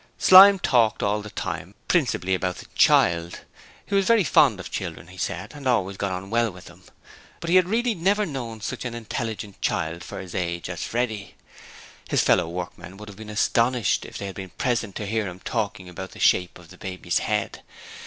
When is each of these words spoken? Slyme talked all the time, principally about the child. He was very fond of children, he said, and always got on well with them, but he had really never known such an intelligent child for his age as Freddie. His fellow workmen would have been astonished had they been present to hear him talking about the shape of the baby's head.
Slyme 0.17 0.57
talked 0.57 1.03
all 1.03 1.21
the 1.21 1.29
time, 1.29 1.75
principally 1.87 2.33
about 2.33 2.55
the 2.57 2.65
child. 2.73 3.41
He 3.85 3.93
was 3.93 4.07
very 4.07 4.23
fond 4.23 4.59
of 4.59 4.71
children, 4.71 5.09
he 5.09 5.17
said, 5.19 5.53
and 5.53 5.67
always 5.67 5.95
got 5.95 6.11
on 6.11 6.31
well 6.31 6.49
with 6.51 6.65
them, 6.65 6.85
but 7.39 7.51
he 7.51 7.55
had 7.55 7.69
really 7.69 7.93
never 7.93 8.25
known 8.25 8.61
such 8.61 8.83
an 8.83 8.95
intelligent 8.95 9.61
child 9.61 10.03
for 10.03 10.19
his 10.19 10.33
age 10.33 10.71
as 10.71 10.81
Freddie. 10.81 11.35
His 12.09 12.23
fellow 12.23 12.49
workmen 12.49 12.97
would 12.97 13.09
have 13.09 13.15
been 13.17 13.29
astonished 13.29 14.03
had 14.05 14.15
they 14.15 14.31
been 14.31 14.49
present 14.49 14.95
to 14.95 15.05
hear 15.05 15.27
him 15.27 15.39
talking 15.39 15.87
about 15.87 16.13
the 16.13 16.19
shape 16.19 16.57
of 16.57 16.69
the 16.69 16.77
baby's 16.79 17.19
head. 17.19 17.61